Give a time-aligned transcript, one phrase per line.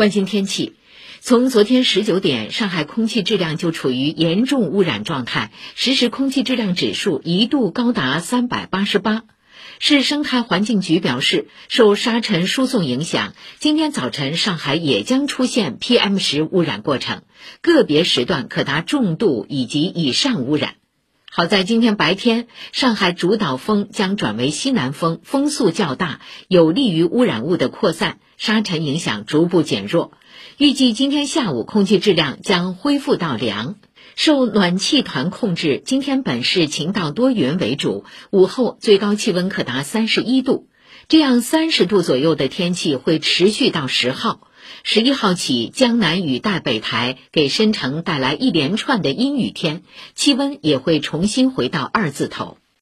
[0.00, 0.76] 关心天气，
[1.20, 9.24] 从昨天十九点，上海空气质量就处于严重污染状态，实时空气质量指数一度高达三百八十八。
[9.78, 17.20] 市生态环境局表示，受沙尘输送影响，今天早晨上海也将出现 PM 十污染过程，
[17.60, 20.76] 个别时段可达重度以及以上污染。
[21.32, 26.18] 好在今天白天，上海主导风将转为西南风，风速较大，
[26.48, 30.10] 有利于污染物的扩散，沙尘影响逐步减弱。
[30.58, 33.76] 预计今天下午空气质量将恢复到良。
[34.16, 40.66] 受暖气团控制，今天本市晴到多云为主，午后最高气温可达三十一度。
[41.08, 44.46] 这样三十度左右的天气会持续到十号。
[44.84, 49.82] 十一号起，江南雨带北台，给申城带来一连串的阴雨天，
[50.14, 52.59] 气温也会重新回到二字头。